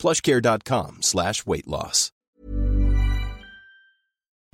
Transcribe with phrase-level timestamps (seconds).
[0.00, 2.12] plushcare.com slash weight loss.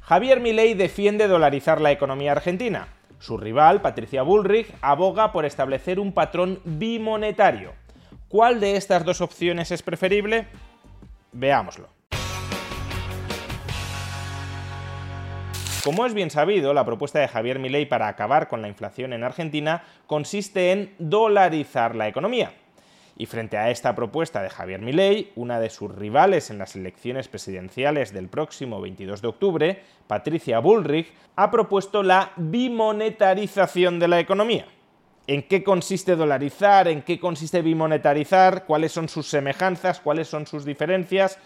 [0.09, 2.87] Javier Milei defiende dolarizar la economía argentina.
[3.19, 7.73] Su rival, Patricia Bullrich, aboga por establecer un patrón bimonetario.
[8.29, 10.47] ¿Cuál de estas dos opciones es preferible?
[11.33, 11.89] Veámoslo.
[15.83, 19.23] Como es bien sabido, la propuesta de Javier Milei para acabar con la inflación en
[19.25, 22.53] Argentina consiste en dolarizar la economía.
[23.19, 27.29] Y frente a esta propuesta de Javier Milei, una de sus rivales en las elecciones
[27.29, 34.67] presidenciales del próximo 22 de octubre, Patricia Bullrich, ha propuesto la bimonetarización de la economía.
[35.27, 36.89] ¿En qué consiste dolarizar?
[36.89, 38.65] ¿En qué consiste bimonetarizar?
[38.65, 40.01] ¿Cuáles son sus semejanzas?
[40.01, 41.39] ¿Cuáles son sus diferencias?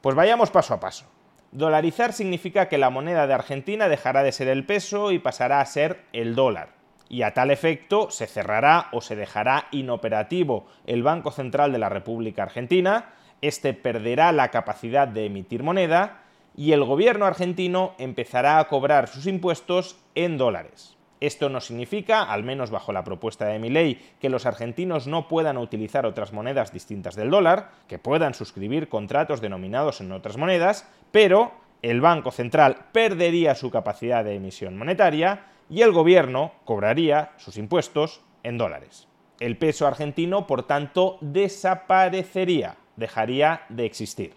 [0.00, 1.04] Pues vayamos paso a paso.
[1.52, 5.66] Dolarizar significa que la moneda de Argentina dejará de ser el peso y pasará a
[5.66, 6.81] ser el dólar.
[7.12, 11.90] Y a tal efecto se cerrará o se dejará inoperativo el Banco Central de la
[11.90, 13.10] República Argentina,
[13.42, 16.22] este perderá la capacidad de emitir moneda
[16.56, 20.96] y el gobierno argentino empezará a cobrar sus impuestos en dólares.
[21.20, 25.28] Esto no significa, al menos bajo la propuesta de mi ley, que los argentinos no
[25.28, 30.88] puedan utilizar otras monedas distintas del dólar, que puedan suscribir contratos denominados en otras monedas,
[31.10, 31.52] pero
[31.82, 38.20] el Banco Central perdería su capacidad de emisión monetaria y el gobierno cobraría sus impuestos
[38.42, 39.08] en dólares.
[39.40, 44.34] El peso argentino, por tanto, desaparecería, dejaría de existir.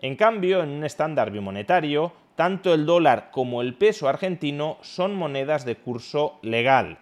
[0.00, 5.64] En cambio, en un estándar bimonetario, tanto el dólar como el peso argentino son monedas
[5.64, 6.98] de curso legal.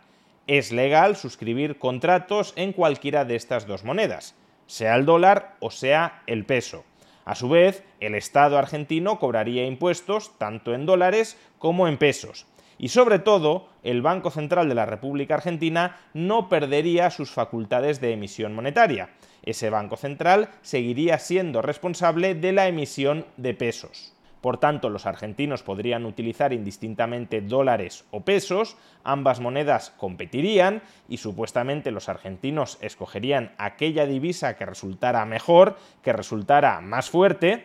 [0.47, 4.36] Es legal suscribir contratos en cualquiera de estas dos monedas,
[4.67, 6.84] sea el dólar o sea el peso.
[7.24, 12.46] A su vez, el Estado argentino cobraría impuestos tanto en dólares como en pesos.
[12.79, 18.12] Y sobre todo, el Banco Central de la República Argentina no perdería sus facultades de
[18.12, 19.11] emisión monetaria.
[19.42, 24.14] Ese Banco Central seguiría siendo responsable de la emisión de pesos.
[24.45, 31.90] Por tanto, los argentinos podrían utilizar indistintamente dólares o pesos, ambas monedas competirían y supuestamente
[31.90, 37.64] los argentinos escogerían aquella divisa que resultara mejor, que resultara más fuerte,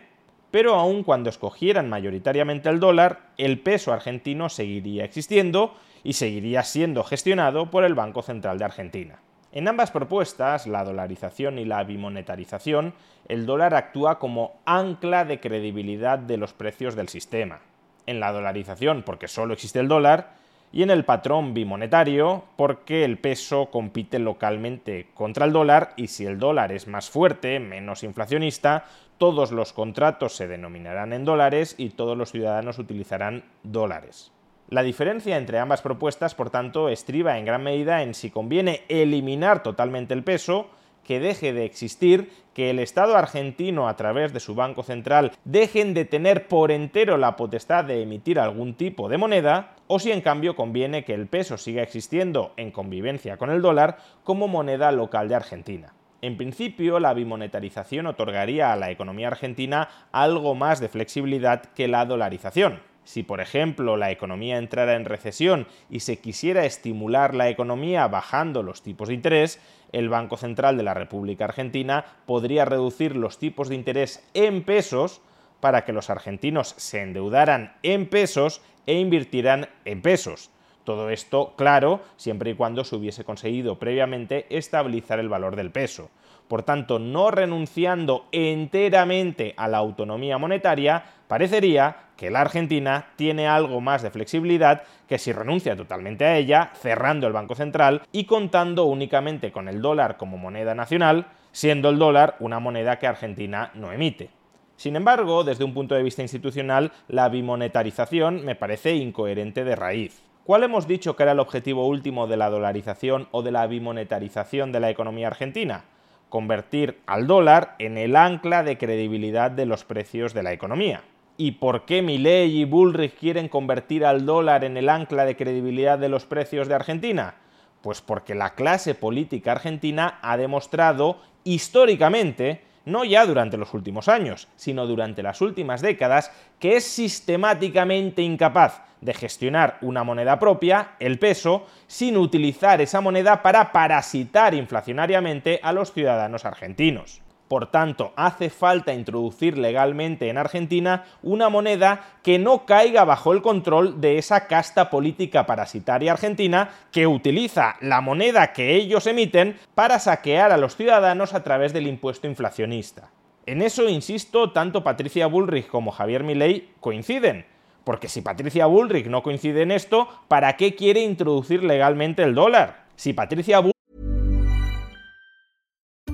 [0.50, 7.04] pero aun cuando escogieran mayoritariamente el dólar, el peso argentino seguiría existiendo y seguiría siendo
[7.04, 9.20] gestionado por el Banco Central de Argentina.
[9.52, 12.94] En ambas propuestas, la dolarización y la bimonetarización,
[13.26, 17.60] el dólar actúa como ancla de credibilidad de los precios del sistema.
[18.06, 20.34] En la dolarización, porque solo existe el dólar,
[20.72, 26.26] y en el patrón bimonetario, porque el peso compite localmente contra el dólar y si
[26.26, 28.84] el dólar es más fuerte, menos inflacionista,
[29.20, 34.32] todos los contratos se denominarán en dólares y todos los ciudadanos utilizarán dólares.
[34.70, 39.62] La diferencia entre ambas propuestas, por tanto, estriba en gran medida en si conviene eliminar
[39.62, 40.70] totalmente el peso,
[41.04, 45.92] que deje de existir, que el Estado argentino a través de su Banco Central dejen
[45.92, 50.22] de tener por entero la potestad de emitir algún tipo de moneda, o si en
[50.22, 55.28] cambio conviene que el peso siga existiendo en convivencia con el dólar como moneda local
[55.28, 55.92] de Argentina.
[56.22, 62.04] En principio, la bimonetarización otorgaría a la economía argentina algo más de flexibilidad que la
[62.04, 62.80] dolarización.
[63.04, 68.62] Si, por ejemplo, la economía entrara en recesión y se quisiera estimular la economía bajando
[68.62, 69.60] los tipos de interés,
[69.92, 75.22] el Banco Central de la República Argentina podría reducir los tipos de interés en pesos
[75.60, 80.50] para que los argentinos se endeudaran en pesos e invirtieran en pesos.
[80.84, 86.10] Todo esto, claro, siempre y cuando se hubiese conseguido previamente estabilizar el valor del peso.
[86.48, 93.80] Por tanto, no renunciando enteramente a la autonomía monetaria, parecería que la Argentina tiene algo
[93.80, 98.84] más de flexibilidad que si renuncia totalmente a ella, cerrando el Banco Central y contando
[98.86, 103.92] únicamente con el dólar como moneda nacional, siendo el dólar una moneda que Argentina no
[103.92, 104.30] emite.
[104.76, 110.29] Sin embargo, desde un punto de vista institucional, la bimonetarización me parece incoherente de raíz.
[110.50, 114.72] ¿Cuál hemos dicho que era el objetivo último de la dolarización o de la bimonetarización
[114.72, 115.84] de la economía argentina?
[116.28, 121.04] convertir al dólar en el ancla de credibilidad de los precios de la economía.
[121.36, 126.00] ¿Y por qué Milley y Bullrich quieren convertir al dólar en el ancla de credibilidad
[126.00, 127.36] de los precios de Argentina?
[127.80, 134.48] Pues porque la clase política argentina ha demostrado históricamente no ya durante los últimos años,
[134.56, 141.18] sino durante las últimas décadas, que es sistemáticamente incapaz de gestionar una moneda propia, el
[141.18, 147.22] peso, sin utilizar esa moneda para parasitar inflacionariamente a los ciudadanos argentinos.
[147.50, 153.42] Por tanto, hace falta introducir legalmente en Argentina una moneda que no caiga bajo el
[153.42, 159.98] control de esa casta política parasitaria argentina que utiliza la moneda que ellos emiten para
[159.98, 163.10] saquear a los ciudadanos a través del impuesto inflacionista.
[163.46, 167.46] En eso, insisto, tanto Patricia Bullrich como Javier Milei coinciden.
[167.82, 172.84] Porque si Patricia Bullrich no coincide en esto, ¿para qué quiere introducir legalmente el dólar?
[172.94, 173.79] Si Patricia Bullrich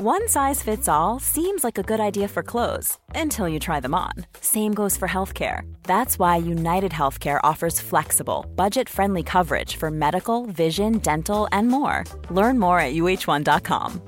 [0.00, 3.96] One size fits all seems like a good idea for clothes until you try them
[3.96, 4.12] on.
[4.40, 5.62] Same goes for healthcare.
[5.82, 12.04] That's why United Healthcare offers flexible, budget friendly coverage for medical, vision, dental, and more.
[12.30, 14.00] Learn more at uh1.com.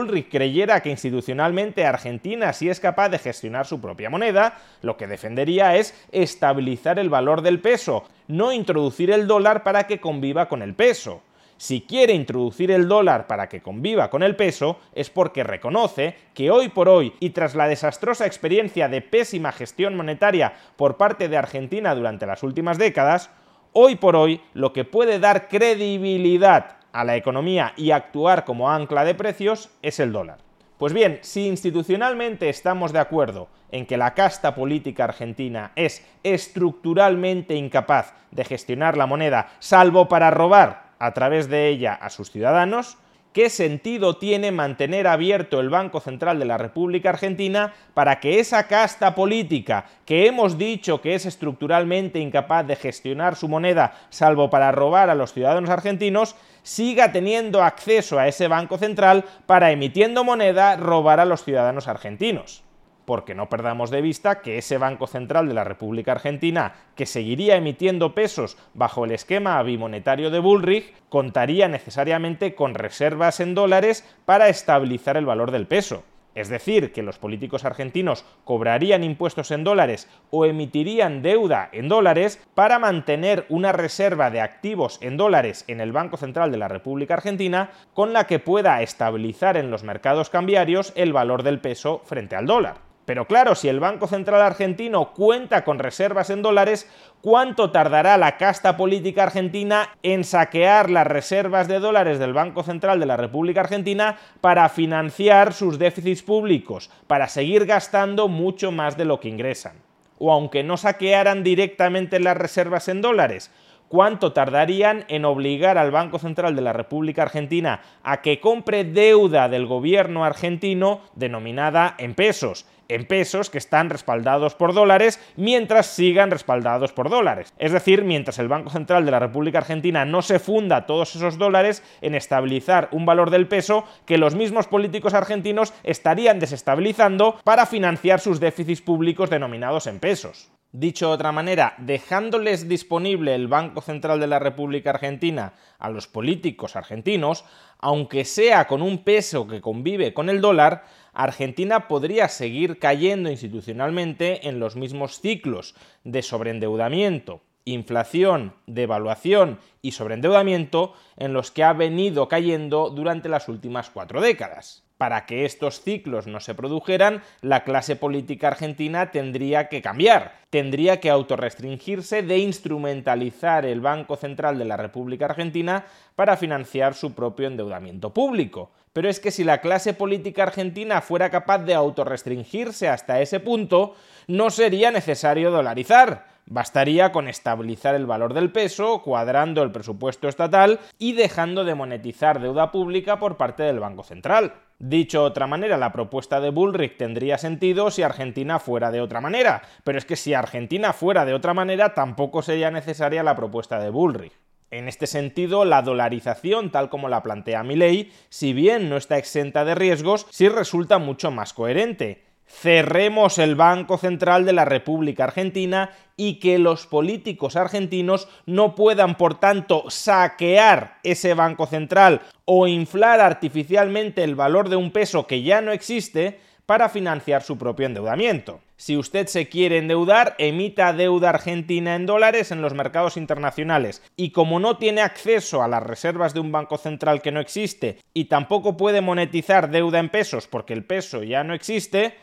[0.00, 5.06] Ulrich creyera que institucionalmente Argentina sí es capaz de gestionar su propia moneda, lo que
[5.06, 10.62] defendería es estabilizar el valor del peso, no introducir el dólar para que conviva con
[10.62, 11.22] el peso.
[11.58, 16.52] Si quiere introducir el dólar para que conviva con el peso, es porque reconoce que
[16.52, 21.36] hoy por hoy, y tras la desastrosa experiencia de pésima gestión monetaria por parte de
[21.36, 23.30] Argentina durante las últimas décadas,
[23.72, 29.04] hoy por hoy lo que puede dar credibilidad a la economía y actuar como ancla
[29.04, 30.38] de precios es el dólar.
[30.78, 37.56] Pues bien, si institucionalmente estamos de acuerdo en que la casta política argentina es estructuralmente
[37.56, 42.98] incapaz de gestionar la moneda, salvo para robar a través de ella a sus ciudadanos,
[43.32, 48.66] ¿qué sentido tiene mantener abierto el Banco Central de la República Argentina para que esa
[48.66, 54.72] casta política que hemos dicho que es estructuralmente incapaz de gestionar su moneda, salvo para
[54.72, 60.76] robar a los ciudadanos argentinos, siga teniendo acceso a ese Banco Central para, emitiendo moneda,
[60.76, 62.67] robar a los ciudadanos argentinos?
[63.08, 67.56] Porque no perdamos de vista que ese Banco Central de la República Argentina, que seguiría
[67.56, 74.50] emitiendo pesos bajo el esquema bimonetario de Bullrich, contaría necesariamente con reservas en dólares para
[74.50, 76.04] estabilizar el valor del peso.
[76.34, 82.46] Es decir, que los políticos argentinos cobrarían impuestos en dólares o emitirían deuda en dólares
[82.54, 87.14] para mantener una reserva de activos en dólares en el Banco Central de la República
[87.14, 92.36] Argentina con la que pueda estabilizar en los mercados cambiarios el valor del peso frente
[92.36, 92.87] al dólar.
[93.08, 96.86] Pero claro, si el Banco Central argentino cuenta con reservas en dólares,
[97.22, 103.00] ¿cuánto tardará la casta política argentina en saquear las reservas de dólares del Banco Central
[103.00, 109.06] de la República Argentina para financiar sus déficits públicos, para seguir gastando mucho más de
[109.06, 109.78] lo que ingresan?
[110.18, 113.50] O aunque no saquearan directamente las reservas en dólares,
[113.88, 119.48] cuánto tardarían en obligar al Banco Central de la República Argentina a que compre deuda
[119.48, 126.30] del gobierno argentino denominada en pesos en pesos que están respaldados por dólares mientras sigan
[126.30, 127.52] respaldados por dólares.
[127.58, 131.38] Es decir, mientras el Banco Central de la República Argentina no se funda todos esos
[131.38, 137.66] dólares en estabilizar un valor del peso que los mismos políticos argentinos estarían desestabilizando para
[137.66, 140.50] financiar sus déficits públicos denominados en pesos.
[140.72, 146.08] Dicho de otra manera, dejándoles disponible el Banco Central de la República Argentina a los
[146.08, 147.46] políticos argentinos,
[147.78, 150.84] aunque sea con un peso que convive con el dólar,
[151.14, 160.92] Argentina podría seguir cayendo institucionalmente en los mismos ciclos de sobreendeudamiento, inflación, devaluación y sobreendeudamiento
[161.16, 164.87] en los que ha venido cayendo durante las últimas cuatro décadas.
[164.98, 170.98] Para que estos ciclos no se produjeran, la clase política argentina tendría que cambiar, tendría
[170.98, 175.84] que autorrestringirse de instrumentalizar el Banco Central de la República Argentina
[176.16, 178.72] para financiar su propio endeudamiento público.
[178.92, 183.94] Pero es que si la clase política argentina fuera capaz de autorrestringirse hasta ese punto,
[184.26, 186.26] no sería necesario dolarizar.
[186.50, 192.40] Bastaría con estabilizar el valor del peso, cuadrando el presupuesto estatal y dejando de monetizar
[192.40, 194.54] deuda pública por parte del Banco Central.
[194.78, 199.20] Dicho de otra manera, la propuesta de Bullrich tendría sentido si Argentina fuera de otra
[199.20, 203.78] manera, pero es que si Argentina fuera de otra manera tampoco sería necesaria la propuesta
[203.78, 204.32] de Bullrich.
[204.70, 209.66] En este sentido, la dolarización, tal como la plantea Milley, si bien no está exenta
[209.66, 215.90] de riesgos, sí resulta mucho más coherente cerremos el Banco Central de la República Argentina
[216.16, 223.20] y que los políticos argentinos no puedan, por tanto, saquear ese Banco Central o inflar
[223.20, 228.60] artificialmente el valor de un peso que ya no existe para financiar su propio endeudamiento.
[228.76, 234.02] Si usted se quiere endeudar, emita deuda argentina en dólares en los mercados internacionales.
[234.16, 237.98] Y como no tiene acceso a las reservas de un banco central que no existe
[238.12, 242.16] y tampoco puede monetizar deuda en pesos porque el peso ya no existe,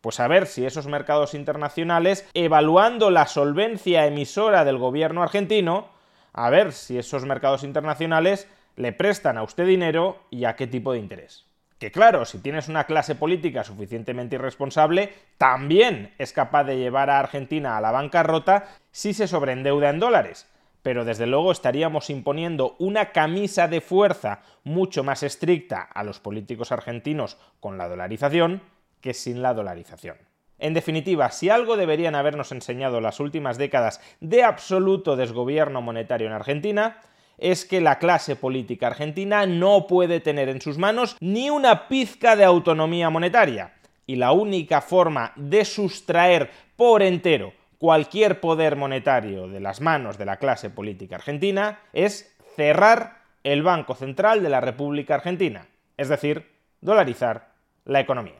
[0.00, 5.88] pues a ver si esos mercados internacionales, evaluando la solvencia emisora del gobierno argentino,
[6.32, 10.92] a ver si esos mercados internacionales le prestan a usted dinero y a qué tipo
[10.92, 11.46] de interés.
[11.78, 17.18] Que claro, si tienes una clase política suficientemente irresponsable, también es capaz de llevar a
[17.18, 20.46] Argentina a la bancarrota si se sobreendeuda en dólares.
[20.82, 26.70] Pero desde luego estaríamos imponiendo una camisa de fuerza mucho más estricta a los políticos
[26.70, 28.62] argentinos con la dolarización
[29.00, 30.16] que sin la dolarización.
[30.58, 36.34] En definitiva, si algo deberían habernos enseñado las últimas décadas de absoluto desgobierno monetario en
[36.34, 36.98] Argentina,
[37.38, 42.36] es que la clase política argentina no puede tener en sus manos ni una pizca
[42.36, 43.72] de autonomía monetaria.
[44.06, 50.26] Y la única forma de sustraer por entero cualquier poder monetario de las manos de
[50.26, 55.66] la clase política argentina es cerrar el Banco Central de la República Argentina,
[55.96, 56.50] es decir,
[56.82, 57.54] dolarizar
[57.86, 58.39] la economía.